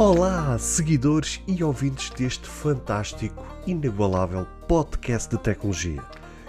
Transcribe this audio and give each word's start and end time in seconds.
Olá, 0.00 0.56
seguidores 0.60 1.42
e 1.44 1.64
ouvintes 1.64 2.10
deste 2.10 2.46
fantástico, 2.46 3.44
inigualável 3.66 4.46
podcast 4.68 5.28
de 5.28 5.42
tecnologia. 5.42 6.00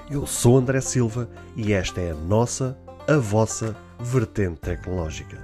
Eu 0.07 0.27
sou 0.27 0.55
André 0.55 0.79
Silva 0.81 1.27
e 1.55 1.73
esta 1.73 1.99
é 1.99 2.11
a 2.11 2.13
nossa, 2.13 2.77
a 3.07 3.17
vossa 3.17 3.75
vertente 3.99 4.59
tecnológica. 4.59 5.39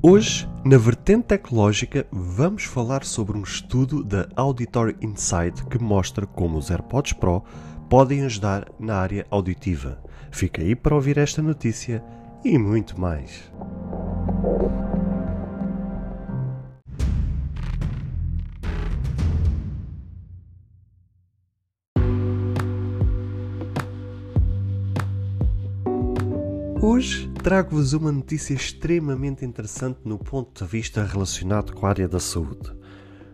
Hoje, 0.00 0.48
na 0.64 0.78
vertente 0.78 1.24
tecnológica, 1.24 2.06
vamos 2.12 2.62
falar 2.62 3.04
sobre 3.04 3.36
um 3.36 3.42
estudo 3.42 4.04
da 4.04 4.28
Auditory 4.36 4.94
Insight 5.00 5.64
que 5.64 5.82
mostra 5.82 6.24
como 6.24 6.56
os 6.56 6.70
AirPods 6.70 7.14
Pro 7.14 7.42
podem 7.88 8.24
ajudar 8.24 8.66
na 8.78 8.96
área 8.96 9.26
auditiva. 9.30 10.02
Fica 10.30 10.62
aí 10.62 10.74
para 10.74 10.94
ouvir 10.94 11.18
esta 11.18 11.40
notícia 11.40 12.02
e 12.44 12.58
muito 12.58 13.00
mais. 13.00 13.52
Hoje 26.86 27.32
trago-vos 27.42 27.94
uma 27.94 28.12
notícia 28.12 28.52
extremamente 28.52 29.44
interessante 29.44 30.00
no 30.04 30.18
ponto 30.18 30.62
de 30.62 30.70
vista 30.70 31.02
relacionado 31.02 31.72
com 31.72 31.86
a 31.86 31.88
área 31.88 32.06
da 32.06 32.20
saúde. 32.20 32.83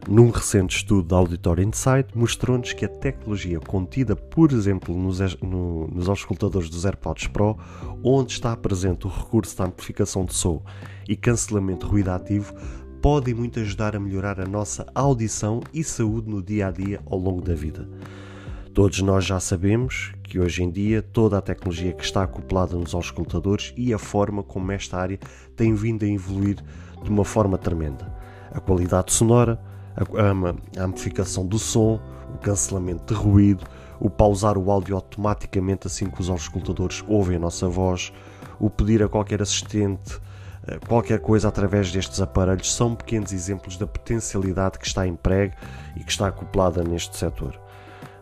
Num 0.08 0.30
recente 0.30 0.76
estudo 0.76 1.08
da 1.08 1.16
Auditor 1.16 1.60
Insight, 1.60 2.16
mostrou-nos 2.16 2.72
que 2.72 2.84
a 2.84 2.88
tecnologia 2.88 3.60
contida, 3.60 4.16
por 4.16 4.50
exemplo, 4.50 4.96
nos, 4.96 5.20
no, 5.40 5.86
nos 5.88 6.08
auscultadores 6.08 6.70
dos 6.70 6.84
AirPods 6.84 7.26
Pro, 7.28 7.58
onde 8.02 8.32
está 8.32 8.56
presente 8.56 9.06
o 9.06 9.10
recurso 9.10 9.54
de 9.54 9.62
amplificação 9.62 10.24
de 10.24 10.34
som 10.34 10.62
e 11.06 11.14
cancelamento 11.14 11.86
de 11.86 11.92
ruído 11.92 12.08
ativo, 12.08 12.54
pode 13.02 13.32
muito 13.34 13.60
ajudar 13.60 13.94
a 13.94 14.00
melhorar 14.00 14.40
a 14.40 14.46
nossa 14.46 14.86
audição 14.94 15.60
e 15.72 15.84
saúde 15.84 16.30
no 16.30 16.42
dia 16.42 16.68
a 16.68 16.70
dia 16.70 17.00
ao 17.06 17.18
longo 17.18 17.42
da 17.42 17.54
vida. 17.54 17.88
Todos 18.72 19.00
nós 19.02 19.24
já 19.24 19.38
sabemos 19.38 20.12
que 20.22 20.38
hoje 20.38 20.62
em 20.62 20.70
dia 20.70 21.02
toda 21.02 21.36
a 21.36 21.42
tecnologia 21.42 21.92
que 21.92 22.04
está 22.04 22.22
acoplada 22.22 22.76
nos 22.76 22.94
auscultadores 22.94 23.74
e 23.76 23.92
a 23.92 23.98
forma 23.98 24.42
como 24.42 24.70
esta 24.72 24.96
área 24.96 25.18
tem 25.56 25.74
vindo 25.74 26.04
a 26.04 26.08
evoluir 26.08 26.56
de 27.02 27.10
uma 27.10 27.24
forma 27.24 27.58
tremenda. 27.58 28.14
A 28.52 28.60
qualidade 28.60 29.12
sonora, 29.12 29.60
a, 29.96 30.84
amplificação 30.84 31.46
do 31.46 31.58
som, 31.58 32.00
o 32.34 32.38
cancelamento 32.38 33.12
de 33.12 33.20
ruído, 33.20 33.64
o 33.98 34.08
pausar 34.08 34.56
o 34.56 34.70
áudio 34.70 34.94
automaticamente 34.94 35.86
assim 35.86 36.08
que 36.08 36.20
os 36.20 36.30
auscultadores 36.30 37.04
ouvem 37.06 37.36
a 37.36 37.40
nossa 37.40 37.68
voz, 37.68 38.12
o 38.58 38.70
pedir 38.70 39.02
a 39.02 39.08
qualquer 39.08 39.42
assistente 39.42 40.20
eh, 40.66 40.78
qualquer 40.86 41.20
coisa 41.20 41.48
através 41.48 41.90
destes 41.90 42.20
aparelhos 42.20 42.74
são 42.74 42.94
pequenos 42.94 43.32
exemplos 43.32 43.76
da 43.76 43.86
potencialidade 43.86 44.78
que 44.78 44.86
está 44.86 45.06
empregue 45.06 45.54
e 45.96 46.04
que 46.04 46.10
está 46.10 46.28
acoplada 46.28 46.84
neste 46.84 47.16
setor. 47.16 47.58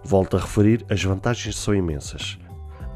Volto 0.05 0.37
a 0.37 0.41
referir, 0.41 0.87
as 0.89 1.03
vantagens 1.03 1.57
são 1.57 1.75
imensas, 1.75 2.39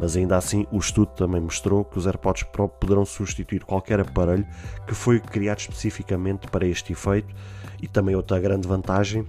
mas 0.00 0.16
ainda 0.16 0.36
assim 0.36 0.66
o 0.70 0.78
estudo 0.78 1.10
também 1.12 1.40
mostrou 1.40 1.84
que 1.84 1.98
os 1.98 2.06
AirPods 2.06 2.44
Pro 2.44 2.68
poderão 2.68 3.04
substituir 3.04 3.64
qualquer 3.64 4.00
aparelho 4.00 4.46
que 4.86 4.94
foi 4.94 5.18
criado 5.18 5.58
especificamente 5.58 6.48
para 6.48 6.66
este 6.66 6.92
efeito 6.92 7.34
e 7.82 7.88
também 7.88 8.14
outra 8.14 8.40
grande 8.40 8.66
vantagem 8.66 9.26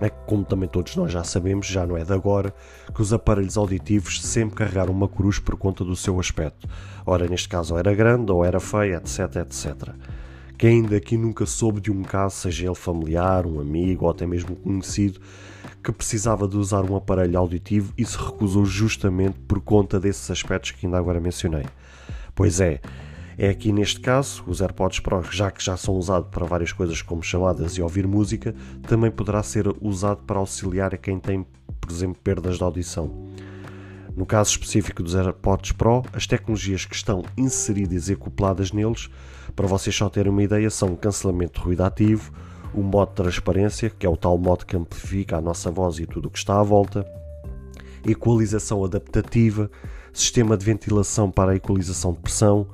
é 0.00 0.08
que, 0.08 0.16
como 0.26 0.44
também 0.44 0.68
todos 0.68 0.96
nós 0.96 1.12
já 1.12 1.22
sabemos, 1.22 1.66
já 1.66 1.86
não 1.86 1.96
é 1.96 2.04
de 2.04 2.12
agora, 2.12 2.52
que 2.94 3.02
os 3.02 3.12
aparelhos 3.12 3.56
auditivos 3.56 4.20
sempre 4.22 4.56
carregaram 4.56 4.92
uma 4.92 5.08
cruz 5.08 5.38
por 5.38 5.56
conta 5.56 5.84
do 5.84 5.94
seu 5.94 6.18
aspecto. 6.18 6.68
Ora, 7.06 7.28
neste 7.28 7.48
caso, 7.48 7.74
ou 7.74 7.78
era 7.78 7.94
grande, 7.94 8.32
ou 8.32 8.44
era 8.44 8.58
feia, 8.58 8.96
etc, 8.96 9.36
etc. 9.36 9.90
Quem 10.58 10.82
ainda 10.82 10.96
aqui 10.96 11.16
nunca 11.16 11.46
soube 11.46 11.80
de 11.80 11.90
um 11.90 12.02
caso, 12.02 12.36
seja 12.36 12.66
ele 12.66 12.74
familiar, 12.74 13.46
um 13.46 13.60
amigo 13.60 14.04
ou 14.04 14.10
até 14.10 14.26
mesmo 14.26 14.56
conhecido, 14.56 15.20
que 15.82 15.92
precisava 15.92 16.46
de 16.46 16.56
usar 16.56 16.88
um 16.88 16.96
aparelho 16.96 17.38
auditivo 17.38 17.92
e 17.98 18.04
se 18.04 18.16
recusou 18.16 18.64
justamente 18.64 19.38
por 19.40 19.60
conta 19.60 19.98
desses 19.98 20.30
aspectos 20.30 20.72
que 20.72 20.86
ainda 20.86 20.98
agora 20.98 21.20
mencionei. 21.20 21.64
Pois 22.34 22.60
é, 22.60 22.80
é 23.38 23.48
aqui 23.48 23.72
neste 23.72 24.00
caso, 24.00 24.42
os 24.46 24.60
AirPods 24.60 25.00
Pro, 25.00 25.22
já 25.30 25.50
que 25.50 25.64
já 25.64 25.76
são 25.76 25.94
usados 25.94 26.28
para 26.30 26.44
várias 26.44 26.72
coisas 26.72 27.00
como 27.00 27.22
chamadas 27.22 27.72
e 27.72 27.82
ouvir 27.82 28.06
música, 28.06 28.54
também 28.82 29.10
poderá 29.10 29.42
ser 29.42 29.66
usado 29.80 30.22
para 30.24 30.38
auxiliar 30.38 30.94
a 30.94 30.98
quem 30.98 31.18
tem, 31.18 31.46
por 31.80 31.90
exemplo, 31.90 32.20
perdas 32.22 32.58
de 32.58 32.62
audição. 32.62 33.30
No 34.14 34.26
caso 34.26 34.50
específico 34.50 35.02
dos 35.02 35.14
AirPods 35.14 35.72
Pro, 35.72 36.02
as 36.12 36.26
tecnologias 36.26 36.84
que 36.84 36.94
estão 36.94 37.24
inseridas 37.36 38.08
e 38.08 38.12
acopladas 38.12 38.70
neles, 38.70 39.08
para 39.56 39.66
vocês 39.66 39.96
só 39.96 40.10
terem 40.10 40.30
uma 40.30 40.42
ideia, 40.42 40.68
são 40.68 40.94
cancelamento 40.94 41.58
de 41.58 41.64
ruído 41.64 41.82
ativo, 41.82 42.30
o 42.74 42.82
modo 42.82 43.10
de 43.10 43.16
transparência, 43.16 43.90
que 43.90 44.04
é 44.04 44.08
o 44.08 44.16
tal 44.16 44.36
modo 44.36 44.66
que 44.66 44.76
amplifica 44.76 45.36
a 45.36 45.40
nossa 45.40 45.70
voz 45.70 45.98
e 45.98 46.06
tudo 46.06 46.28
o 46.28 46.30
que 46.30 46.38
está 46.38 46.60
à 46.60 46.62
volta, 46.62 47.06
equalização 48.06 48.84
adaptativa, 48.84 49.70
sistema 50.12 50.56
de 50.56 50.64
ventilação 50.64 51.30
para 51.30 51.52
a 51.52 51.56
equalização 51.56 52.12
de 52.12 52.20
pressão, 52.20 52.66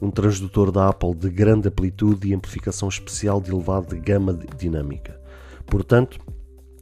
um 0.00 0.10
transdutor 0.10 0.70
da 0.70 0.88
Apple 0.88 1.14
de 1.14 1.30
grande 1.30 1.68
amplitude 1.68 2.28
e 2.28 2.34
amplificação 2.34 2.88
especial 2.88 3.40
de 3.40 3.50
elevada 3.50 3.96
gama 3.96 4.38
dinâmica. 4.58 5.20
Portanto, 5.66 6.18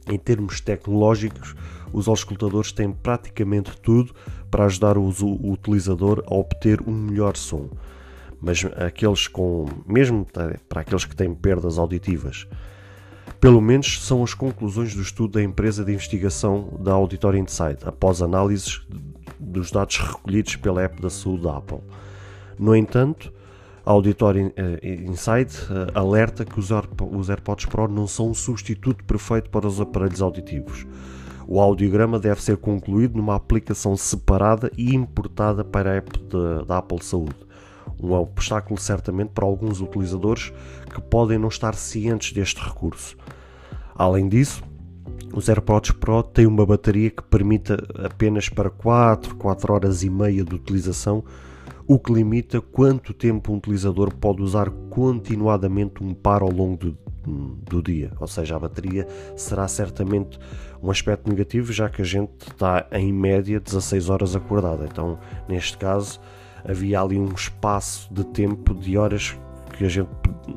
em 0.07 0.17
termos 0.17 0.61
tecnológicos, 0.61 1.55
os 1.91 2.07
auscultadores 2.07 2.71
têm 2.71 2.91
praticamente 2.91 3.75
tudo 3.81 4.13
para 4.51 4.65
ajudar 4.65 4.97
o, 4.97 5.09
utilizador 5.49 6.23
a 6.27 6.35
obter 6.35 6.81
um 6.87 6.91
melhor 6.91 7.35
som 7.35 7.69
mas 8.45 8.63
aqueles 8.75 9.27
com, 9.27 9.65
mesmo 9.87 10.23
para 10.69 10.81
aqueles 10.81 11.03
que 11.03 11.15
têm 11.15 11.33
perdas 11.33 11.79
auditivas, 11.79 12.47
pelo 13.39 13.59
menos 13.59 14.05
são 14.05 14.23
as 14.23 14.35
conclusões 14.35 14.93
do 14.93 15.01
estudo 15.01 15.33
da 15.33 15.43
empresa 15.43 15.83
de 15.83 15.91
investigação 15.91 16.77
da 16.79 16.93
Auditor 16.93 17.35
Insight, 17.35 17.79
após 17.83 18.21
análises 18.21 18.85
dos 19.39 19.71
dados 19.71 19.97
recolhidos 19.97 20.55
pela 20.57 20.83
app 20.83 21.01
da 21.01 21.09
saúde 21.09 21.43
da 21.43 21.57
Apple. 21.57 21.81
No 22.57 22.75
entanto, 22.75 23.31
a 23.85 23.91
Auditor 23.91 24.35
eh, 24.37 24.51
Insight 25.05 25.55
eh, 25.69 25.91
alerta 25.93 26.45
que 26.45 26.59
os 26.59 27.29
AirPods 27.29 27.65
Pro 27.65 27.87
não 27.87 28.07
são 28.07 28.29
um 28.29 28.33
substituto 28.33 29.03
perfeito 29.03 29.49
para 29.49 29.67
os 29.67 29.79
aparelhos 29.79 30.21
auditivos. 30.21 30.85
O 31.47 31.59
audiograma 31.59 32.19
deve 32.19 32.41
ser 32.41 32.57
concluído 32.57 33.17
numa 33.17 33.35
aplicação 33.35 33.95
separada 33.95 34.71
e 34.77 34.95
importada 34.95 35.63
para 35.63 35.91
a 35.91 35.95
app 35.95 36.19
da 36.67 36.79
Apple 36.79 37.03
Saúde 37.03 37.45
um 38.01 38.13
obstáculo 38.13 38.79
certamente 38.79 39.29
para 39.29 39.45
alguns 39.45 39.81
utilizadores 39.81 40.51
que 40.93 41.01
podem 41.01 41.37
não 41.37 41.47
estar 41.47 41.75
cientes 41.75 42.31
deste 42.31 42.61
recurso. 42.61 43.15
Além 43.95 44.27
disso, 44.27 44.63
os 45.33 45.49
AirPods 45.49 45.91
Pro 45.91 46.23
têm 46.23 46.45
uma 46.45 46.65
bateria 46.65 47.09
que 47.09 47.23
permite 47.23 47.73
apenas 48.03 48.49
para 48.49 48.69
4, 48.69 49.35
4 49.35 49.73
horas 49.73 50.03
e 50.03 50.09
meia 50.09 50.43
de 50.43 50.55
utilização, 50.55 51.23
o 51.87 51.99
que 51.99 52.11
limita 52.11 52.59
quanto 52.59 53.13
tempo 53.13 53.51
um 53.51 53.57
utilizador 53.57 54.13
pode 54.15 54.41
usar 54.41 54.69
continuadamente 54.89 56.03
um 56.03 56.13
par 56.13 56.41
ao 56.41 56.49
longo 56.49 56.77
do, 56.77 56.97
do 57.27 57.81
dia. 57.81 58.11
Ou 58.19 58.27
seja, 58.27 58.55
a 58.55 58.59
bateria 58.59 59.07
será 59.35 59.67
certamente 59.67 60.39
um 60.81 60.89
aspecto 60.89 61.29
negativo, 61.29 61.71
já 61.71 61.89
que 61.89 62.01
a 62.01 62.05
gente 62.05 62.31
está 62.51 62.87
em 62.91 63.13
média 63.13 63.59
16 63.59 64.09
horas 64.09 64.35
acordada. 64.35 64.85
Então, 64.85 65.19
neste 65.47 65.77
caso, 65.77 66.19
havia 66.63 67.01
ali 67.01 67.19
um 67.19 67.31
espaço 67.33 68.11
de 68.13 68.23
tempo 68.25 68.73
de 68.73 68.97
horas 68.97 69.37
que 69.77 69.85
a 69.85 69.89
gente 69.89 70.09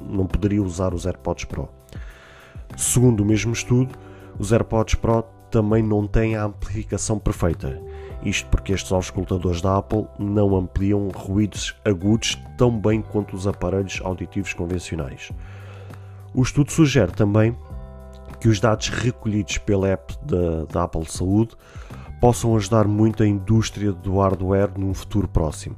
não 0.08 0.26
poderia 0.26 0.62
usar 0.62 0.94
os 0.94 1.06
AirPods 1.06 1.44
Pro. 1.44 1.68
Segundo 2.76 3.20
o 3.20 3.26
mesmo 3.26 3.52
estudo, 3.52 3.98
os 4.38 4.52
AirPods 4.52 4.94
Pro 4.94 5.24
também 5.50 5.82
não 5.82 6.06
têm 6.06 6.36
a 6.36 6.44
amplificação 6.44 7.18
perfeita. 7.18 7.82
Isto 8.28 8.48
porque 8.50 8.72
estes 8.72 8.92
auscultadores 8.92 9.60
da 9.60 9.78
Apple 9.78 10.06
não 10.18 10.56
ampliam 10.56 11.08
ruídos 11.08 11.74
agudos 11.84 12.38
tão 12.56 12.70
bem 12.78 13.00
quanto 13.00 13.34
os 13.34 13.46
aparelhos 13.46 14.00
auditivos 14.02 14.52
convencionais. 14.52 15.30
O 16.34 16.42
estudo 16.42 16.70
sugere 16.70 17.12
também 17.12 17.56
que 18.40 18.48
os 18.48 18.60
dados 18.60 18.88
recolhidos 18.88 19.58
pela 19.58 19.88
app 19.88 20.14
da, 20.22 20.64
da 20.70 20.82
Apple 20.84 21.06
Saúde 21.06 21.56
possam 22.20 22.54
ajudar 22.56 22.86
muito 22.86 23.22
a 23.22 23.26
indústria 23.26 23.92
do 23.92 24.18
hardware 24.18 24.72
num 24.76 24.92
futuro 24.92 25.26
próximo 25.28 25.76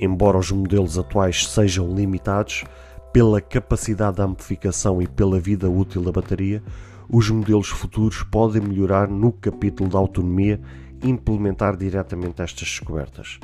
embora 0.00 0.38
os 0.38 0.50
modelos 0.50 0.98
atuais 0.98 1.46
sejam 1.46 1.94
limitados 1.94 2.64
pela 3.12 3.40
capacidade 3.40 4.16
de 4.16 4.22
amplificação 4.22 5.02
e 5.02 5.06
pela 5.06 5.38
vida 5.38 5.68
útil 5.68 6.02
da 6.02 6.10
bateria, 6.10 6.62
os 7.08 7.28
modelos 7.28 7.68
futuros 7.68 8.22
podem 8.22 8.62
melhorar 8.62 9.08
no 9.08 9.30
capítulo 9.30 9.90
da 9.90 9.98
autonomia 9.98 10.60
implementar 11.02 11.76
diretamente 11.76 12.42
estas 12.42 12.68
descobertas. 12.68 13.38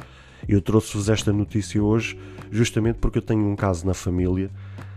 Eu 0.49 0.61
trouxe-vos 0.61 1.09
esta 1.09 1.33
notícia 1.33 1.83
hoje 1.83 2.19
justamente 2.51 2.97
porque 2.97 3.19
eu 3.19 3.23
tenho 3.23 3.47
um 3.47 3.57
caso 3.57 3.87
na 3.87 3.95
família 3.95 4.51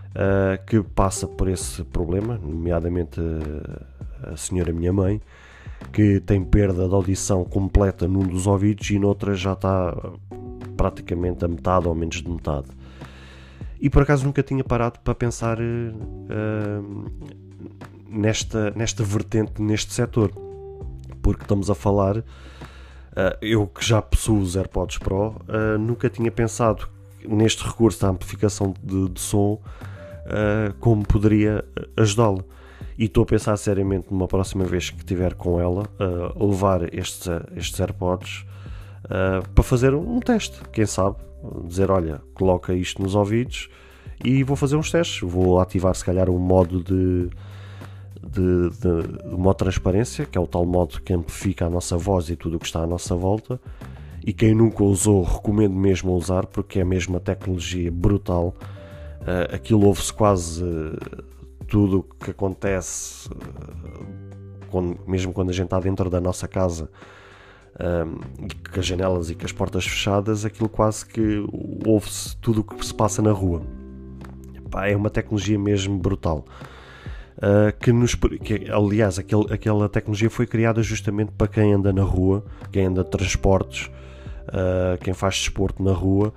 uh, 0.09 0.63
que 0.65 0.81
passa 0.81 1.27
por 1.27 1.47
esse 1.47 1.83
problema, 1.83 2.37
nomeadamente 2.37 3.19
uh, 3.19 4.33
a 4.33 4.37
senhora 4.37 4.71
minha 4.71 4.93
mãe, 4.93 5.21
que 5.91 6.19
tem 6.19 6.43
perda 6.43 6.87
de 6.87 6.93
audição 6.93 7.43
completa 7.43 8.07
num 8.07 8.23
dos 8.23 8.47
ouvidos 8.47 8.89
e 8.89 8.99
noutra 8.99 9.33
já 9.33 9.53
está 9.53 9.95
praticamente 10.75 11.43
a 11.43 11.47
metade 11.47 11.87
ou 11.87 11.95
menos 11.95 12.21
de 12.21 12.29
metade. 12.29 12.67
E 13.81 13.89
por 13.89 14.03
acaso 14.03 14.25
nunca 14.25 14.43
tinha 14.43 14.63
parado 14.63 14.99
para 14.99 15.15
pensar 15.15 15.57
uh, 15.57 17.05
nesta, 18.09 18.71
nesta 18.71 19.03
vertente, 19.03 19.61
neste 19.61 19.93
setor, 19.93 20.31
porque 21.33 21.43
estamos 21.43 21.69
a 21.69 21.75
falar. 21.75 22.17
Uh, 22.17 22.23
eu 23.41 23.67
que 23.67 23.85
já 23.85 24.01
possuo 24.01 24.39
os 24.39 24.55
AirPods 24.55 24.97
Pro, 24.97 25.29
uh, 25.29 25.77
nunca 25.79 26.09
tinha 26.09 26.31
pensado 26.31 26.87
neste 27.27 27.65
recurso 27.65 28.01
da 28.01 28.09
amplificação 28.09 28.73
de, 28.83 29.09
de 29.09 29.19
som 29.19 29.59
como 30.79 31.03
poderia 31.07 31.65
ajudá-lo. 31.97 32.45
E 32.99 33.05
estou 33.05 33.23
a 33.23 33.25
pensar 33.25 33.57
seriamente 33.57 34.11
numa 34.11 34.27
próxima 34.27 34.63
vez 34.63 34.91
que 34.91 34.99
estiver 34.99 35.33
com 35.33 35.59
ela, 35.59 35.89
a 35.99 36.45
levar 36.45 36.93
estes, 36.93 37.27
estes 37.55 37.79
AirPods 37.79 38.45
para 39.55 39.63
fazer 39.63 39.95
um 39.95 40.19
teste, 40.19 40.61
quem 40.71 40.85
sabe, 40.85 41.15
dizer, 41.65 41.89
olha, 41.89 42.21
coloca 42.35 42.75
isto 42.75 43.01
nos 43.01 43.15
ouvidos 43.15 43.69
e 44.23 44.43
vou 44.43 44.55
fazer 44.55 44.75
uns 44.75 44.91
testes. 44.91 45.21
Vou 45.21 45.59
ativar 45.59 45.95
se 45.95 46.05
calhar 46.05 46.29
um 46.29 46.37
modo 46.37 46.83
de, 46.83 47.29
de, 48.21 48.69
de, 48.69 49.35
modo 49.35 49.55
transparência, 49.55 50.25
que 50.25 50.37
é 50.37 50.41
o 50.41 50.47
tal 50.47 50.65
modo 50.65 51.01
que 51.01 51.13
amplifica 51.13 51.65
a 51.65 51.69
nossa 51.69 51.97
voz 51.97 52.29
e 52.29 52.35
tudo 52.35 52.57
o 52.57 52.59
que 52.59 52.65
está 52.65 52.81
à 52.81 52.87
nossa 52.87 53.15
volta. 53.15 53.59
E 54.25 54.33
quem 54.33 54.53
nunca 54.53 54.83
usou, 54.83 55.23
recomendo 55.23 55.73
mesmo 55.73 56.13
usar, 56.13 56.45
porque 56.45 56.79
é 56.79 56.83
mesmo 56.83 57.13
uma 57.13 57.19
tecnologia 57.19 57.91
brutal. 57.91 58.53
Uh, 59.21 59.55
aquilo 59.55 59.85
ouve-se 59.85 60.13
quase 60.13 60.63
uh, 60.63 60.97
tudo 61.67 61.99
o 61.99 62.03
que 62.03 62.31
acontece, 62.31 63.29
uh, 63.29 64.67
quando, 64.69 64.99
mesmo 65.07 65.33
quando 65.33 65.49
a 65.49 65.53
gente 65.53 65.65
está 65.65 65.79
dentro 65.79 66.09
da 66.09 66.19
nossa 66.19 66.47
casa 66.47 66.89
com 68.73 68.79
as 68.79 68.85
janelas 68.85 69.29
e 69.29 69.35
com 69.35 69.45
as 69.45 69.53
portas 69.53 69.85
fechadas, 69.85 70.43
aquilo 70.43 70.67
quase 70.67 71.05
que 71.05 71.41
ouve-se 71.85 72.35
tudo 72.37 72.59
o 72.59 72.63
que 72.63 72.85
se 72.85 72.93
passa 72.93 73.21
na 73.21 73.31
rua. 73.31 73.61
Pá, 74.69 74.87
é 74.87 74.95
uma 74.95 75.09
tecnologia 75.09 75.57
mesmo 75.57 75.97
brutal. 75.97 76.43
Uh, 77.39 77.71
que 77.79 77.93
nos, 77.93 78.15
que, 78.15 78.69
aliás, 78.69 79.17
aquele, 79.17 79.45
aquela 79.53 79.87
tecnologia 79.87 80.29
foi 80.29 80.45
criada 80.45 80.83
justamente 80.83 81.31
para 81.31 81.47
quem 81.47 81.71
anda 81.71 81.93
na 81.93 82.03
rua, 82.03 82.43
quem 82.69 82.87
anda 82.87 83.01
de 83.01 83.09
transportes, 83.09 83.89
uh, 84.49 84.97
quem 85.01 85.13
faz 85.13 85.35
desporto 85.35 85.81
na 85.81 85.93
rua, 85.93 86.33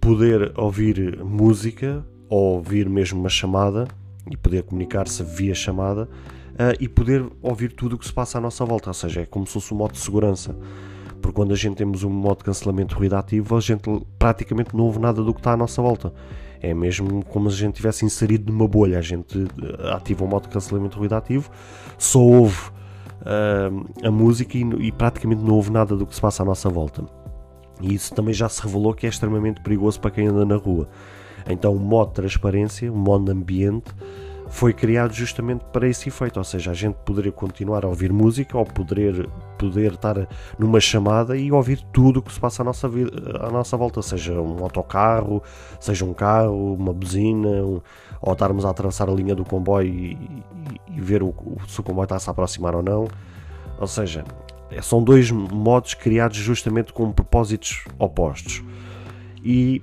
poder 0.00 0.52
ouvir 0.56 1.22
música 1.22 2.02
ou 2.26 2.54
ouvir 2.54 2.88
mesmo 2.88 3.20
uma 3.20 3.28
chamada 3.28 3.86
e 4.30 4.34
poder 4.34 4.62
comunicar-se 4.62 5.22
via 5.22 5.54
chamada 5.54 6.04
uh, 6.04 6.74
e 6.80 6.88
poder 6.88 7.22
ouvir 7.42 7.74
tudo 7.74 7.96
o 7.96 7.98
que 7.98 8.06
se 8.06 8.12
passa 8.12 8.38
à 8.38 8.40
nossa 8.40 8.64
volta, 8.64 8.88
ou 8.88 8.94
seja, 8.94 9.20
é 9.20 9.26
como 9.26 9.46
se 9.46 9.52
fosse 9.52 9.74
um 9.74 9.76
modo 9.76 9.92
de 9.92 9.98
segurança. 9.98 10.56
Porque 11.20 11.36
quando 11.36 11.52
a 11.52 11.56
gente 11.56 11.76
temos 11.76 12.02
um 12.02 12.10
modo 12.10 12.38
de 12.38 12.44
cancelamento 12.44 12.96
ruído 12.96 13.14
ativo, 13.14 13.56
a 13.56 13.60
gente 13.60 13.82
praticamente 14.18 14.74
não 14.74 14.84
ouve 14.84 14.98
nada 14.98 15.22
do 15.22 15.32
que 15.32 15.40
está 15.40 15.52
à 15.52 15.56
nossa 15.56 15.80
volta. 15.80 16.12
É 16.64 16.72
mesmo 16.72 17.22
como 17.26 17.50
se 17.50 17.56
a 17.56 17.60
gente 17.60 17.74
tivesse 17.74 18.06
inserido 18.06 18.50
numa 18.50 18.66
bolha. 18.66 18.98
A 18.98 19.02
gente 19.02 19.38
eh, 19.38 19.92
ativa 19.92 20.24
o 20.24 20.26
modo 20.26 20.44
de 20.44 20.48
cancelamento 20.48 20.98
ruído 20.98 21.12
ativo, 21.14 21.50
só 21.98 22.18
ouve 22.18 22.70
uh, 23.20 24.06
a 24.06 24.10
música 24.10 24.56
e, 24.56 24.62
e, 24.62 24.90
praticamente 24.90 25.42
não 25.42 25.56
ouve 25.56 25.70
nada 25.70 25.94
do 25.94 26.06
que 26.06 26.14
se 26.14 26.20
passa 26.22 26.42
à 26.42 26.46
nossa 26.46 26.70
volta. 26.70 27.04
E 27.82 27.92
isso 27.92 28.14
também 28.14 28.32
já 28.32 28.48
se 28.48 28.62
revelou 28.62 28.94
que 28.94 29.04
é 29.04 29.10
extremamente 29.10 29.60
perigoso 29.60 30.00
para 30.00 30.10
quem 30.10 30.26
anda 30.26 30.46
na 30.46 30.56
rua. 30.56 30.88
Então, 31.46 31.74
o 31.74 31.78
modo 31.78 32.08
de 32.08 32.14
transparência, 32.14 32.90
o 32.90 32.96
modo 32.96 33.30
ambiente, 33.30 33.92
foi 34.54 34.72
criado 34.72 35.12
justamente 35.12 35.64
para 35.72 35.88
esse 35.88 36.08
efeito, 36.08 36.36
ou 36.36 36.44
seja, 36.44 36.70
a 36.70 36.74
gente 36.74 36.94
poderia 37.04 37.32
continuar 37.32 37.84
a 37.84 37.88
ouvir 37.88 38.12
música 38.12 38.56
ou 38.56 38.64
poder, 38.64 39.28
poder 39.58 39.94
estar 39.94 40.28
numa 40.56 40.78
chamada 40.78 41.36
e 41.36 41.50
ouvir 41.50 41.80
tudo 41.92 42.20
o 42.20 42.22
que 42.22 42.32
se 42.32 42.38
passa 42.38 42.62
à 42.62 42.64
nossa, 42.64 42.88
vida, 42.88 43.10
à 43.40 43.50
nossa 43.50 43.76
volta, 43.76 44.00
seja 44.00 44.40
um 44.40 44.62
autocarro, 44.62 45.42
seja 45.80 46.04
um 46.04 46.14
carro, 46.14 46.72
uma 46.72 46.92
buzina, 46.92 47.48
um, 47.48 47.80
ou 48.20 48.32
estarmos 48.32 48.64
a 48.64 48.70
atravessar 48.70 49.08
a 49.08 49.12
linha 49.12 49.34
do 49.34 49.44
comboio 49.44 49.88
e, 49.88 50.12
e, 50.12 50.98
e 50.98 51.00
ver 51.00 51.24
o, 51.24 51.34
se 51.66 51.80
o 51.80 51.82
comboio 51.82 52.04
está 52.04 52.14
a 52.14 52.20
se 52.20 52.30
aproximar 52.30 52.76
ou 52.76 52.82
não. 52.82 53.08
Ou 53.80 53.88
seja, 53.88 54.24
é, 54.70 54.80
são 54.80 55.02
dois 55.02 55.32
modos 55.32 55.94
criados 55.94 56.36
justamente 56.36 56.92
com 56.92 57.10
propósitos 57.10 57.84
opostos. 57.98 58.62
E 59.42 59.82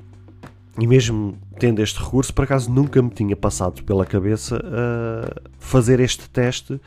e 0.79 0.88
mesmo 0.88 1.38
tendo 1.62 1.80
este 1.80 2.04
recurso, 2.04 2.34
por 2.34 2.46
acaso 2.46 2.72
nunca 2.72 3.00
me 3.04 3.12
tinha 3.12 3.36
passado 3.36 3.84
pela 3.84 4.04
cabeça 4.04 4.58
uh, 4.58 5.50
fazer 5.60 6.00
este 6.00 6.28
teste 6.28 6.74
uh, 6.74 6.81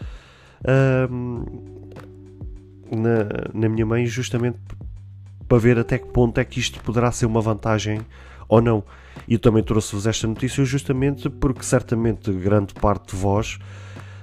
na, 2.91 3.53
na 3.55 3.69
minha 3.69 3.87
mãe, 3.87 4.05
justamente 4.05 4.59
para 5.47 5.59
ver 5.59 5.79
até 5.79 5.97
que 5.97 6.09
ponto 6.09 6.39
é 6.39 6.45
que 6.45 6.59
isto 6.59 6.83
poderá 6.83 7.13
ser 7.13 7.27
uma 7.27 7.41
vantagem 7.41 8.01
ou 8.49 8.61
não. 8.61 8.83
E 9.29 9.35
eu 9.35 9.39
também 9.39 9.63
trouxe-vos 9.63 10.09
esta 10.09 10.27
notícia 10.27 10.65
justamente 10.65 11.31
porque 11.31 11.63
certamente 11.63 12.33
grande 12.33 12.75
parte 12.75 13.15
de 13.15 13.23
vós 13.23 13.61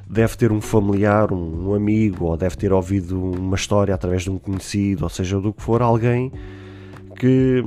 deve 0.05 0.35
ter 0.35 0.51
um 0.51 0.59
familiar, 0.59 1.31
um, 1.31 1.73
amigo, 1.73 2.25
ou 2.25 2.35
deve 2.35 2.57
ter 2.57 2.73
ouvido 2.73 3.17
uma 3.23 3.55
história 3.55 3.95
através 3.95 4.23
de 4.23 4.29
um 4.29 4.37
conhecido, 4.37 5.05
ou 5.05 5.09
seja, 5.09 5.39
do 5.39 5.53
que 5.53 5.63
for, 5.63 5.81
alguém 5.81 6.29
que, 7.21 7.63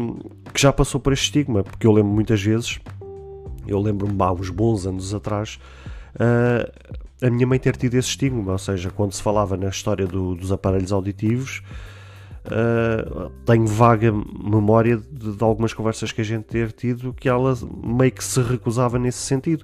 que 0.52 0.60
já 0.60 0.72
passou 0.72 1.00
por 1.00 1.12
este 1.12 1.26
estigma, 1.26 1.62
porque 1.62 1.86
eu 1.86 1.92
lembro 1.92 2.10
muitas 2.10 2.42
vezes, 2.42 2.80
eu 3.68 3.78
lembro-me 3.80 4.20
há 4.20 4.32
uns 4.32 4.50
bons 4.50 4.84
anos 4.84 5.14
atrás, 5.14 5.60
uh, 6.16 7.24
a 7.24 7.30
minha 7.30 7.46
mãe 7.46 7.60
ter 7.60 7.76
tido 7.76 7.94
esse 7.94 8.08
estigma, 8.08 8.50
ou 8.50 8.58
seja, 8.58 8.90
quando 8.90 9.12
se 9.12 9.22
falava 9.22 9.56
na 9.56 9.68
história 9.68 10.08
do, 10.08 10.34
dos 10.34 10.50
aparelhos 10.50 10.90
auditivos, 10.90 11.62
uh, 12.46 13.30
tenho 13.46 13.64
vaga 13.64 14.10
memória 14.12 14.96
de, 14.96 15.36
de, 15.36 15.44
algumas 15.44 15.72
conversas 15.72 16.10
que 16.10 16.20
a 16.20 16.24
gente 16.24 16.46
ter 16.46 16.72
tido 16.72 17.14
que 17.14 17.28
ela 17.28 17.54
meio 17.80 18.10
que 18.10 18.24
se 18.24 18.42
recusava 18.42 18.98
nesse 18.98 19.18
sentido. 19.18 19.62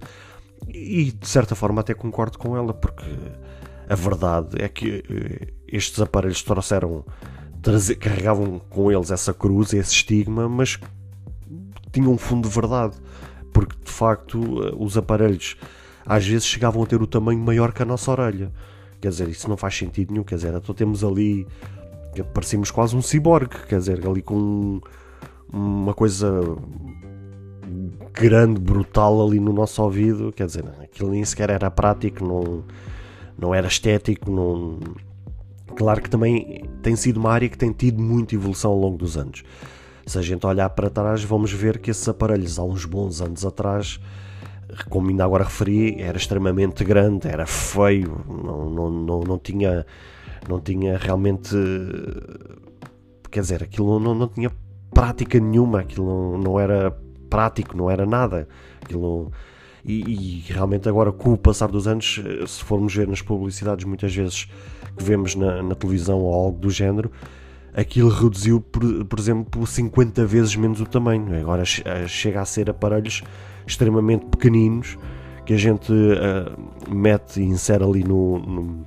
E 0.68 1.10
de 1.10 1.26
certa 1.26 1.56
forma 1.56 1.80
até 1.80 1.94
concordo 1.94 2.38
com 2.38 2.56
ela, 2.56 2.72
porque 2.72 3.10
a 3.88 3.94
verdade 3.96 4.62
é 4.62 4.68
que 4.68 5.02
eh, 5.10 5.48
estes 5.66 5.98
aparelhos 6.00 6.42
trouxeram 6.42 7.04
trazer, 7.62 7.96
carregavam 7.96 8.60
com 8.70 8.90
eles 8.90 9.10
essa 9.10 9.32
cruz, 9.32 9.72
esse 9.72 9.92
estigma, 9.92 10.48
mas 10.48 10.78
tinham 11.92 12.12
um 12.12 12.18
fundo 12.18 12.48
de 12.48 12.54
verdade, 12.54 12.96
porque 13.52 13.76
de 13.84 13.90
facto 13.90 14.38
eh, 14.64 14.74
os 14.78 14.96
aparelhos 14.96 15.56
às 16.06 16.26
vezes 16.26 16.46
chegavam 16.46 16.82
a 16.82 16.86
ter 16.86 17.00
o 17.00 17.06
tamanho 17.06 17.40
maior 17.40 17.72
que 17.72 17.82
a 17.82 17.86
nossa 17.86 18.10
orelha. 18.10 18.50
Quer 19.00 19.08
dizer, 19.08 19.28
isso 19.28 19.48
não 19.48 19.56
faz 19.56 19.76
sentido 19.76 20.12
nenhum, 20.12 20.24
quer 20.24 20.36
dizer, 20.36 20.54
então 20.54 20.74
temos 20.74 21.02
ali 21.02 21.46
parecemos 22.34 22.70
quase 22.70 22.96
um 22.96 23.02
ciborgue, 23.02 23.56
quer 23.68 23.78
dizer, 23.78 24.06
ali 24.06 24.20
com 24.20 24.80
uma 25.52 25.94
coisa 25.94 26.42
grande, 28.12 28.60
brutal 28.60 29.26
ali 29.26 29.38
no 29.38 29.52
nosso 29.52 29.82
ouvido, 29.82 30.32
quer 30.32 30.46
dizer, 30.46 30.64
aquilo 30.82 31.10
nem 31.10 31.24
sequer 31.24 31.50
era 31.50 31.70
prático, 31.70 32.24
não, 32.24 32.64
não 33.38 33.54
era 33.54 33.68
estético, 33.68 34.30
não, 34.30 34.78
Claro 35.76 36.02
que 36.02 36.10
também 36.10 36.64
tem 36.82 36.96
sido 36.96 37.18
uma 37.18 37.30
área 37.30 37.48
que 37.48 37.58
tem 37.58 37.72
tido 37.72 38.00
muita 38.02 38.34
evolução 38.34 38.70
ao 38.72 38.78
longo 38.78 38.98
dos 38.98 39.16
anos. 39.16 39.42
Se 40.06 40.18
a 40.18 40.22
gente 40.22 40.46
olhar 40.46 40.68
para 40.70 40.90
trás, 40.90 41.22
vamos 41.22 41.52
ver 41.52 41.78
que 41.78 41.90
esses 41.90 42.08
aparelhos, 42.08 42.58
há 42.58 42.64
uns 42.64 42.84
bons 42.84 43.20
anos 43.20 43.44
atrás, 43.44 44.00
como 44.88 45.08
ainda 45.08 45.24
agora 45.24 45.44
referi, 45.44 46.00
era 46.00 46.16
extremamente 46.16 46.84
grande, 46.84 47.28
era 47.28 47.46
feio, 47.46 48.24
não, 48.28 48.70
não, 48.70 48.90
não, 48.90 49.20
não 49.20 49.38
tinha 49.38 49.86
não 50.48 50.58
tinha 50.58 50.96
realmente 50.96 51.54
quer 53.30 53.40
dizer, 53.40 53.62
aquilo 53.62 54.00
não, 54.00 54.14
não 54.14 54.28
tinha 54.28 54.50
prática 54.92 55.38
nenhuma, 55.38 55.80
aquilo 55.80 56.06
não, 56.06 56.38
não 56.38 56.60
era 56.60 56.90
prático, 57.28 57.76
não 57.76 57.90
era 57.90 58.04
nada. 58.04 58.48
Aquilo 58.82 59.30
e, 59.84 60.44
e, 60.48 60.52
realmente 60.52 60.88
agora 60.88 61.10
com 61.10 61.32
o 61.32 61.38
passar 61.38 61.68
dos 61.68 61.88
anos, 61.88 62.20
se 62.46 62.62
formos 62.64 62.94
ver 62.94 63.08
nas 63.08 63.22
publicidades 63.22 63.84
muitas 63.84 64.14
vezes 64.14 64.48
que 64.96 65.02
vemos 65.02 65.34
na, 65.34 65.62
na 65.62 65.74
televisão 65.74 66.18
ou 66.18 66.34
algo 66.34 66.58
do 66.58 66.70
género, 66.70 67.10
aquilo 67.74 68.10
reduziu, 68.10 68.60
por, 68.60 69.04
por 69.04 69.18
exemplo, 69.18 69.66
50 69.66 70.24
vezes 70.26 70.56
menos 70.56 70.80
o 70.80 70.86
tamanho. 70.86 71.38
Agora 71.40 71.64
chega 71.64 72.40
a 72.40 72.44
ser 72.44 72.68
aparelhos 72.70 73.22
extremamente 73.66 74.26
pequeninos 74.26 74.98
que 75.44 75.54
a 75.54 75.56
gente 75.56 75.92
uh, 75.92 76.94
mete 76.94 77.40
e 77.40 77.44
insere 77.44 77.82
ali 77.82 78.04
no, 78.04 78.38
no, 78.38 78.86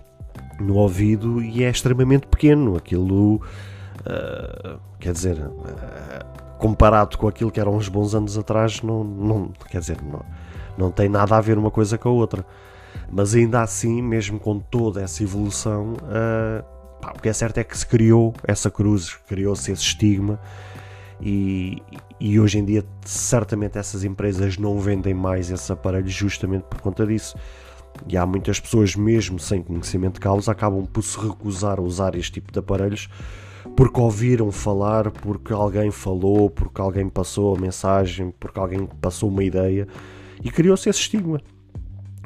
no, 0.59 0.75
ouvido 0.75 1.41
e 1.41 1.63
é 1.63 1.69
extremamente 1.69 2.27
pequeno. 2.27 2.77
Aquilo, 2.77 3.35
uh, 3.35 4.79
quer 4.99 5.13
dizer, 5.13 5.37
uh, 5.39 6.57
comparado 6.57 7.17
com 7.17 7.27
aquilo 7.27 7.51
que 7.51 7.59
eram 7.59 7.75
uns 7.75 7.89
bons 7.89 8.15
anos 8.15 8.37
atrás, 8.37 8.81
não, 8.81 9.03
não 9.03 9.51
quer 9.69 9.79
dizer, 9.79 9.97
não, 10.01 10.23
não 10.77 10.91
tem 10.91 11.09
nada 11.09 11.35
a 11.35 11.41
ver 11.41 11.57
uma 11.57 11.71
coisa 11.71 11.97
com 11.97 12.09
a 12.09 12.11
outra. 12.11 12.45
Mas 13.11 13.35
ainda 13.35 13.61
assim, 13.61 14.01
mesmo 14.01 14.39
com 14.39 14.59
toda 14.59 15.01
essa 15.01 15.23
evolução, 15.23 15.93
uh, 15.93 16.63
pá, 17.01 17.13
o 17.15 17.21
que 17.21 17.29
é 17.29 17.33
certo 17.33 17.57
é 17.59 17.63
que 17.63 17.77
se 17.77 17.85
criou 17.85 18.33
essa 18.43 18.69
cruz, 18.69 19.15
criou-se 19.27 19.71
esse 19.71 19.81
estigma. 19.81 20.39
E, 21.21 21.81
e, 22.19 22.39
hoje 22.39 22.59
em 22.59 22.65
dia, 22.65 22.83
certamente, 23.05 23.77
essas 23.77 24.03
empresas 24.03 24.57
não 24.57 24.77
vendem 24.77 25.13
mais 25.13 25.49
esses 25.49 25.69
aparelhos 25.71 26.13
justamente 26.13 26.63
por 26.63 26.81
conta 26.81 27.05
disso. 27.05 27.35
e 28.09 28.17
há 28.17 28.25
muitas 28.25 28.59
pessoas, 28.59 28.95
mesmo 28.95 29.39
sem 29.39 29.61
conhecimento 29.61 30.15
de 30.15 30.19
causa, 30.19 30.51
acabam 30.51 30.85
por 30.85 31.03
se 31.03 31.17
recusar 31.19 31.79
a 31.79 31.81
usar 31.81 32.15
este 32.15 32.33
tipo 32.33 32.51
de 32.51 32.59
aparelhos 32.59 33.09
porque 33.75 33.99
ouviram 33.99 34.51
falar, 34.51 35.09
porque 35.09 35.53
alguém 35.53 35.89
falou, 35.89 36.49
porque 36.49 36.81
alguém 36.81 37.07
passou 37.09 37.55
a 37.55 37.59
mensagem, 37.59 38.33
porque 38.39 38.59
alguém 38.59 38.87
passou 39.01 39.29
uma 39.29 39.43
ideia 39.43 39.87
e 40.43 40.51
criou-se 40.51 40.89
esse 40.89 40.99
estigma. 40.99 41.41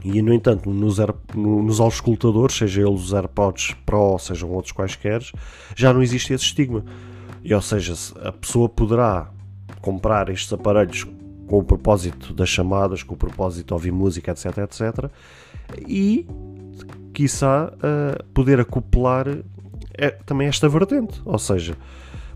E 0.03 0.21
no 0.21 0.33
entanto, 0.33 0.69
nos, 0.69 0.97
nos 1.35 1.79
auscultadores, 1.79 2.55
seja 2.55 2.81
eles 2.81 3.01
os 3.01 3.13
AirPods 3.13 3.75
Pro, 3.85 4.17
sejam 4.17 4.49
outros 4.51 4.71
quaisquer, 4.71 5.21
já 5.75 5.93
não 5.93 6.01
existe 6.01 6.33
esse 6.33 6.45
estigma. 6.45 6.83
E 7.43 7.53
ou 7.53 7.61
seja, 7.61 7.93
a 8.23 8.31
pessoa 8.31 8.69
poderá 8.69 9.29
comprar 9.81 10.29
estes 10.29 10.51
aparelhos 10.53 11.05
com 11.47 11.59
o 11.59 11.63
propósito 11.63 12.33
das 12.33 12.49
chamadas, 12.49 13.03
com 13.03 13.15
o 13.15 13.17
propósito 13.17 13.67
de 13.67 13.73
ouvir 13.73 13.91
música, 13.91 14.31
etc, 14.31 14.57
etc, 14.59 15.11
e, 15.87 16.27
quiçá, 17.13 17.71
uh, 17.73 18.23
poder 18.33 18.59
acoplar 18.59 19.27
é, 19.93 20.09
também 20.11 20.47
esta 20.47 20.67
vertente, 20.67 21.21
ou 21.25 21.39
seja, 21.39 21.75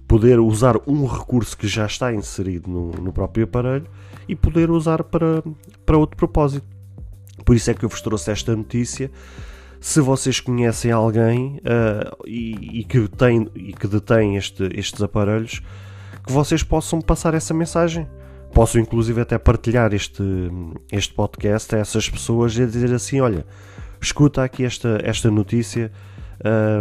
poder 0.07 0.39
usar 0.39 0.77
um 0.87 1.05
recurso 1.05 1.57
que 1.57 1.67
já 1.67 1.85
está 1.85 2.13
inserido 2.13 2.69
no, 2.69 2.91
no 2.91 3.13
próprio 3.13 3.43
aparelho 3.43 3.87
e 4.31 4.35
poder 4.35 4.71
usar 4.71 5.03
para, 5.03 5.43
para 5.85 5.97
outro 5.97 6.15
propósito. 6.15 6.65
Por 7.43 7.53
isso 7.53 7.69
é 7.69 7.73
que 7.73 7.83
eu 7.83 7.89
vos 7.89 8.01
trouxe 8.01 8.31
esta 8.31 8.55
notícia. 8.55 9.11
Se 9.77 9.99
vocês 9.99 10.39
conhecem 10.39 10.89
alguém 10.89 11.57
uh, 11.57 12.25
e, 12.25 12.79
e, 12.79 12.83
que 12.85 13.09
tem, 13.09 13.49
e 13.53 13.73
que 13.73 13.87
detém 13.87 14.37
este, 14.37 14.69
estes 14.73 15.01
aparelhos, 15.01 15.61
que 16.25 16.31
vocês 16.31 16.63
possam 16.63 17.01
passar 17.01 17.33
essa 17.33 17.53
mensagem. 17.53 18.07
Posso 18.53 18.79
inclusive 18.79 19.19
até 19.19 19.37
partilhar 19.37 19.93
este, 19.93 20.23
este 20.89 21.13
podcast 21.13 21.75
a 21.75 21.79
essas 21.79 22.09
pessoas 22.09 22.55
e 22.57 22.65
dizer 22.65 22.93
assim: 22.93 23.19
olha, 23.19 23.45
escuta 24.01 24.43
aqui 24.43 24.63
esta, 24.63 24.97
esta 25.03 25.29
notícia 25.29 25.91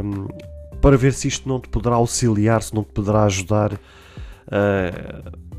um, 0.04 0.28
para 0.80 0.97
ver 0.97 1.14
se 1.14 1.26
isto 1.26 1.49
não 1.49 1.59
te 1.59 1.69
poderá 1.69 1.97
auxiliar, 1.97 2.62
se 2.62 2.73
não 2.75 2.85
te 2.85 2.92
poderá 2.92 3.25
ajudar 3.25 3.73
uh, 3.73 5.50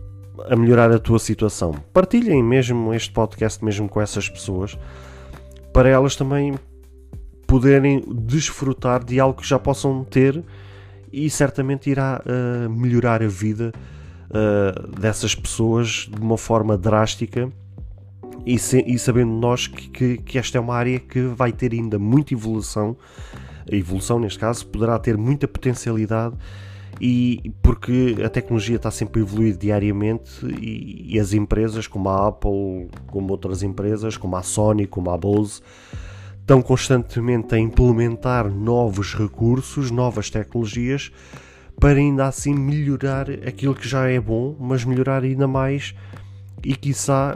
a 0.50 0.56
melhorar 0.56 0.92
a 0.92 1.00
tua 1.00 1.20
situação. 1.20 1.74
Partilhem 1.94 2.44
mesmo 2.44 2.94
este 2.94 3.12
podcast 3.12 3.64
mesmo 3.64 3.88
com 3.88 4.02
essas 4.02 4.30
pessoas 4.30 4.78
para 5.74 5.90
elas 5.90 6.16
também 6.16 6.56
poderem 7.48 8.04
desfrutar 8.08 9.04
de 9.04 9.20
algo 9.20 9.42
que 9.42 9.48
já 9.48 9.60
possam 9.60 10.04
ter 10.04 10.44
e 11.12 11.30
certamente 11.30 11.90
irá 11.90 12.22
uh, 12.26 12.70
melhorar 12.70 13.22
a 13.22 13.28
vida 13.28 13.72
uh, 14.30 14.88
dessas 15.00 15.36
pessoas 15.36 16.10
de 16.10 16.22
uma 16.22 16.38
forma 16.38 16.78
drástica 16.78 17.52
e, 18.46 18.58
se, 18.58 18.84
e 18.88 18.98
sabendo 18.98 19.32
nós 19.32 19.68
que, 19.68 19.90
que, 19.90 20.18
que, 20.18 20.38
esta 20.38 20.58
é 20.58 20.62
uma 20.62 20.76
área 20.76 21.00
que 21.00 21.22
vai 21.22 21.52
ter 21.52 21.74
ainda 21.74 22.00
muita 22.00 22.34
evolução, 22.34 22.98
a 23.72 23.76
evolução 23.76 24.20
neste 24.20 24.40
caso 24.40 24.66
poderá 24.68 24.98
ter 24.98 25.18
muita 25.18 25.48
potencialidade 25.48 26.36
e 27.04 27.52
porque 27.64 28.16
a 28.24 28.30
tecnologia 28.30 28.76
está 28.76 28.92
sempre 28.92 29.20
a 29.20 29.24
evoluir 29.24 29.58
diariamente 29.58 30.46
e, 30.46 31.16
e 31.16 31.20
as 31.20 31.34
empresas 31.34 31.88
como 31.88 32.08
a 32.08 32.28
Apple, 32.28 32.90
como 33.08 33.32
outras 33.32 33.64
empresas, 33.64 34.18
como 34.18 34.36
a 34.36 34.44
Sony, 34.44 34.86
como 34.86 35.10
a 35.10 35.18
Bose, 35.18 35.62
estão 36.40 36.62
constantemente 36.62 37.56
a 37.56 37.58
implementar 37.58 38.52
novos 38.52 39.16
recursos, 39.16 39.90
novas 39.90 40.30
tecnologias 40.30 41.12
para 41.80 41.98
ainda 41.98 42.28
assim 42.28 42.54
melhorar 42.54 43.32
aquilo 43.48 43.74
que 43.74 43.88
já 43.88 44.08
é 44.08 44.20
bom, 44.20 44.56
mas 44.60 44.86
melhorar 44.86 45.24
ainda 45.24 45.48
mais 45.48 45.96
e 46.64 46.76
quiçá 46.76 47.36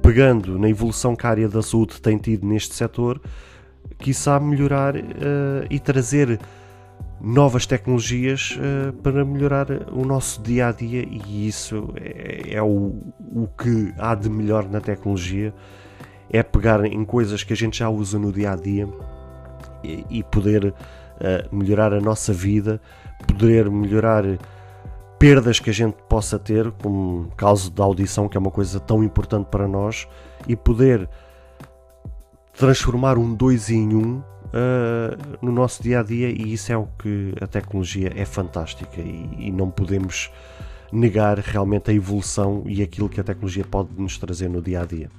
pegando 0.00 0.58
na 0.58 0.70
evolução 0.70 1.14
que 1.14 1.26
a 1.26 1.30
área 1.30 1.48
da 1.50 1.60
saúde 1.60 2.00
tem 2.00 2.16
tido 2.16 2.46
neste 2.46 2.74
setor, 2.74 3.20
quiçá 3.98 4.40
melhorar 4.40 4.96
uh, 4.96 5.66
e 5.68 5.78
trazer 5.78 6.40
novas 7.20 7.66
tecnologias 7.66 8.56
uh, 8.56 8.92
para 8.94 9.24
melhorar 9.24 9.66
o 9.92 10.04
nosso 10.04 10.40
dia 10.42 10.68
a 10.68 10.72
dia 10.72 11.02
e 11.02 11.48
isso 11.48 11.92
é, 11.96 12.54
é 12.54 12.62
o, 12.62 12.96
o 13.34 13.48
que 13.58 13.92
há 13.98 14.14
de 14.14 14.30
melhor 14.30 14.68
na 14.68 14.80
tecnologia 14.80 15.52
é 16.30 16.42
pegar 16.42 16.84
em 16.84 17.04
coisas 17.04 17.42
que 17.42 17.52
a 17.52 17.56
gente 17.56 17.78
já 17.78 17.88
usa 17.88 18.18
no 18.18 18.32
dia 18.32 18.52
a 18.52 18.56
dia 18.56 18.88
e, 19.82 20.04
e 20.10 20.22
poder 20.22 20.66
uh, 20.66 20.74
melhorar 21.56 21.92
a 21.92 22.00
nossa 22.00 22.32
vida 22.32 22.80
poder 23.26 23.70
melhorar 23.70 24.24
perdas 25.18 25.58
que 25.58 25.70
a 25.70 25.72
gente 25.72 25.96
possa 26.08 26.38
ter, 26.38 26.70
como 26.82 27.28
caso 27.36 27.70
da 27.70 27.82
audição, 27.82 28.28
que 28.28 28.36
é 28.36 28.40
uma 28.40 28.50
coisa 28.50 28.78
tão 28.78 29.02
importante 29.02 29.48
para 29.50 29.66
nós, 29.66 30.06
e 30.46 30.54
poder 30.54 31.08
transformar 32.56 33.18
um 33.18 33.34
2 33.34 33.70
em 33.70 33.94
1 33.94 33.98
um, 33.98 34.22
uh, 34.48 35.38
no 35.40 35.52
nosso 35.52 35.82
dia 35.82 36.00
a 36.00 36.02
dia, 36.02 36.30
e 36.30 36.52
isso 36.52 36.72
é 36.72 36.76
o 36.76 36.86
que 36.98 37.34
a 37.40 37.46
tecnologia 37.46 38.12
é 38.14 38.24
fantástica 38.24 39.00
e, 39.00 39.28
e 39.38 39.50
não 39.50 39.70
podemos 39.70 40.30
negar 40.92 41.38
realmente 41.38 41.90
a 41.90 41.94
evolução 41.94 42.62
e 42.66 42.82
aquilo 42.82 43.08
que 43.08 43.20
a 43.20 43.24
tecnologia 43.24 43.64
pode 43.64 43.90
nos 43.96 44.18
trazer 44.18 44.48
no 44.48 44.62
dia 44.62 44.82
a 44.82 44.84
dia. 44.84 45.10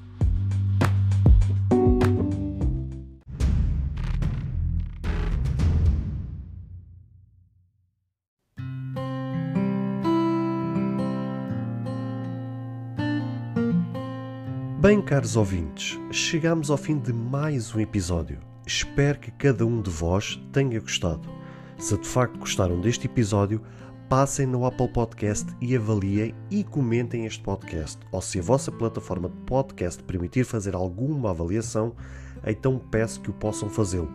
Bem, 14.82 15.02
caros 15.02 15.36
ouvintes, 15.36 16.00
chegamos 16.10 16.72
ao 16.72 16.78
fim 16.78 16.98
de 16.98 17.14
mais 17.14 17.76
um 17.76 17.80
episódio. 17.80 18.40
Espero 18.70 19.18
que 19.18 19.32
cada 19.32 19.66
um 19.66 19.82
de 19.82 19.90
vós 19.90 20.40
tenha 20.52 20.80
gostado. 20.80 21.28
Se 21.80 21.98
de 21.98 22.08
facto 22.08 22.38
gostaram 22.38 22.80
deste 22.80 23.08
episódio, 23.08 23.64
passem 24.08 24.46
no 24.46 24.64
Apple 24.64 24.90
Podcast 24.90 25.48
e 25.60 25.76
avaliem 25.76 26.36
e 26.52 26.64
comentem 26.64 27.26
este 27.26 27.42
podcast. 27.42 27.98
Ou 28.12 28.22
se 28.22 28.38
a 28.38 28.44
vossa 28.44 28.72
plataforma 28.72 29.28
de 29.28 29.36
podcast 29.38 30.04
permitir 30.04 30.44
fazer 30.44 30.76
alguma 30.76 31.32
avaliação, 31.32 31.96
então 32.46 32.78
peço 32.78 33.22
que 33.22 33.32
o 33.32 33.34
possam 33.34 33.72
fazê-lo, 33.72 34.14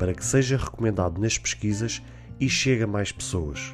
para 0.00 0.12
que 0.12 0.24
seja 0.24 0.56
recomendado 0.56 1.20
nas 1.20 1.38
pesquisas 1.38 2.02
e 2.40 2.48
chegue 2.48 2.82
a 2.82 2.88
mais 2.88 3.12
pessoas. 3.12 3.72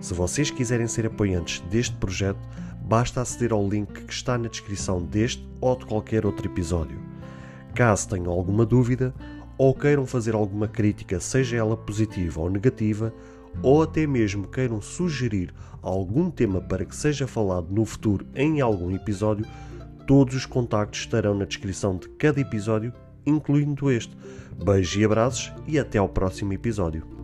Se 0.00 0.14
vocês 0.14 0.50
quiserem 0.50 0.86
ser 0.86 1.04
apoiantes 1.04 1.60
deste 1.68 1.94
projeto, 1.96 2.40
basta 2.80 3.20
aceder 3.20 3.52
ao 3.52 3.68
link 3.68 3.92
que 3.92 4.10
está 4.10 4.38
na 4.38 4.48
descrição 4.48 5.02
deste 5.02 5.46
ou 5.60 5.76
de 5.76 5.84
qualquer 5.84 6.24
outro 6.24 6.46
episódio. 6.46 6.98
Caso 7.74 8.08
tenham 8.08 8.32
alguma 8.32 8.64
dúvida 8.64 9.14
ou 9.58 9.74
queiram 9.74 10.06
fazer 10.06 10.34
alguma 10.34 10.68
crítica, 10.68 11.20
seja 11.20 11.56
ela 11.56 11.76
positiva 11.76 12.40
ou 12.40 12.50
negativa, 12.50 13.12
ou 13.62 13.82
até 13.82 14.06
mesmo 14.06 14.46
queiram 14.46 14.80
sugerir 14.80 15.52
algum 15.82 16.30
tema 16.30 16.60
para 16.60 16.84
que 16.84 16.94
seja 16.94 17.26
falado 17.26 17.68
no 17.70 17.84
futuro 17.84 18.26
em 18.34 18.60
algum 18.60 18.94
episódio, 18.94 19.46
todos 20.06 20.34
os 20.34 20.46
contactos 20.46 21.00
estarão 21.00 21.34
na 21.34 21.44
descrição 21.44 21.96
de 21.96 22.08
cada 22.10 22.40
episódio, 22.40 22.92
incluindo 23.24 23.90
este. 23.90 24.16
Beijos 24.64 24.96
e 24.96 25.04
abraços 25.04 25.52
e 25.66 25.78
até 25.78 25.98
ao 25.98 26.08
próximo 26.08 26.52
episódio. 26.52 27.15